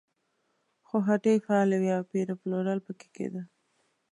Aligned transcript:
خو 0.87 0.95
هټۍ 1.07 1.37
فعالې 1.45 1.77
وې 1.81 1.91
او 1.97 2.03
پېر 2.11 2.27
و 2.31 2.35
پلور 2.41 2.77
پکې 2.85 3.07
کېده. 3.15 3.41